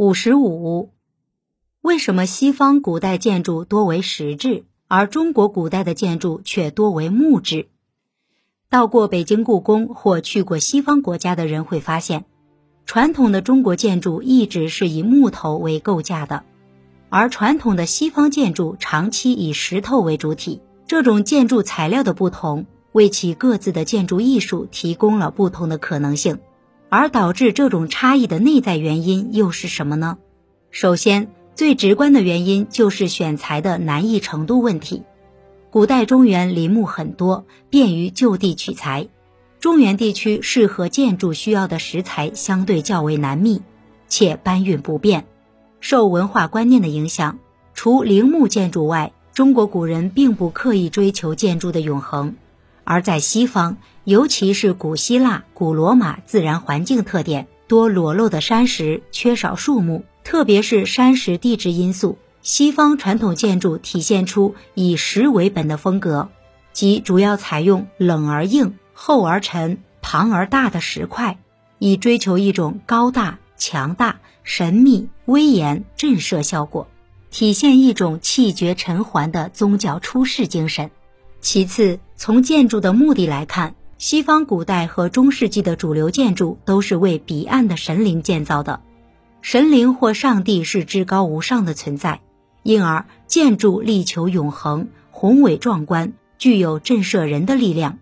[0.00, 0.94] 五十五，
[1.82, 7.68] 为什么西方古代建筑多为石质，而中国古代的建筑却多为木质？
[8.70, 12.24] 到过北京故宫或去过西方国家的人会发现，
[12.86, 16.44] 传统的中国建筑一直是以木头为构架的，
[17.10, 20.62] 而传统的西方建筑长期以石头为主体。
[20.86, 26.38] 这种建筑材料的不同，为其各自的建筑艺术提供了不同的可能性。
[26.90, 30.18] 而导致这种差异的内在原因又是什么呢？
[30.72, 35.04] 首先，最直观的原因就是选材的难易程度问题。
[35.70, 39.08] 古代中原林木很多，便于就地取材。
[39.60, 43.62] 中原地区适合建筑需要的石材相对较为难觅，
[44.08, 45.26] 且搬运不便。
[45.78, 47.38] 受文化观念的影响，
[47.72, 52.34] 除陵墓建筑外，中国古人并不刻意追求建筑的永恒。
[52.84, 66.28] 而在西方，尤其是古希腊、古罗马，自然环境特点多裸露的山石，缺少树木，特别是山石地质因素，西方传统建筑体现出以石为本的风格，
[66.72, 71.38] 即主要采用冷而硬、厚而沉、庞而大的石块，
[71.78, 76.88] 以追求一种高大、强大、神秘、威严、震慑效果，
[77.30, 80.90] 体现一种气绝尘寰的宗教出世精神。
[81.40, 88.80] 其次，从建筑的目的来看，西方古代和中世纪的主流建筑都是为彼岸的神灵建造的，
[89.40, 92.20] 神灵或上帝是至高无上的存在，
[92.62, 97.98] 因而建筑力求永恒、宏伟壮观，具有震慑人的力量，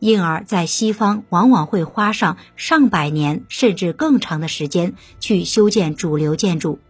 [0.00, 6.80] 因而，在西方往往会花上上百年甚至更长的时间去修建主流建筑，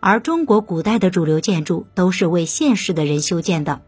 [0.00, 3.82] 而中国古代的主流建筑都是为现世的人修建的。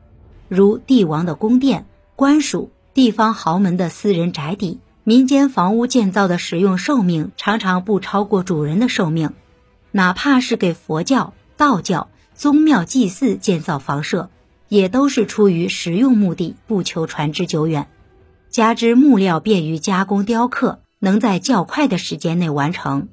[0.49, 9.31] 如帝王的宫殿、官署、地方豪门的私人宅邸、民间房屋建造的使用寿命常常不超过主人的寿命，
[9.91, 14.31] 哪怕是给佛教、道教、宗庙祭祀建造房舍，
[14.69, 17.87] 也都是出于实用目的，不求传之久远。
[18.49, 23.09] 加之木料便于加工雕刻，能在较快的时间内完成。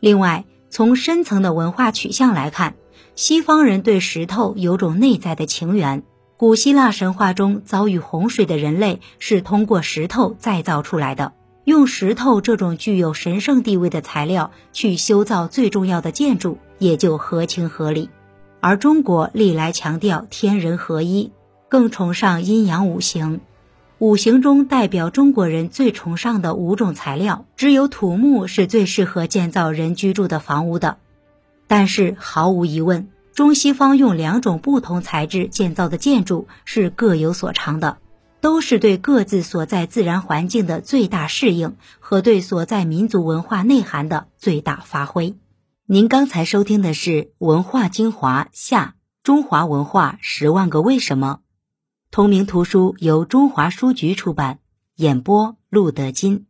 [0.00, 2.74] 另外，从深层的文化取向来看，
[3.16, 6.02] 西方人对石头有种内在的情缘。
[6.38, 11.32] 古希腊神话中遭遇洪水的人类是通过石头再造出来的，
[11.64, 18.08] 用石头这种具有神圣地位的材料去修造最重要的建筑，也就合情合理。
[18.60, 21.32] 而中国历来强调天人合一，
[21.68, 23.40] 更崇尚阴阳五行。
[23.98, 30.98] 五行中代表中国人最崇尚的五种材料，只有土木是最适合建造人居住的房屋的。
[31.66, 33.08] 但是毫无疑问。
[33.38, 37.98] 中西方用两种不同材质建造的建筑是各有所长的，
[38.40, 45.36] 都是对各自所在自然环境的最大适应和对所在民族文化内涵的最大发挥。
[45.86, 51.38] 您刚才收听的是《文化精华下中华文化十万个为什么》，
[52.10, 54.58] 同名图书由中华书局出版，
[54.96, 56.46] 演播陆德金。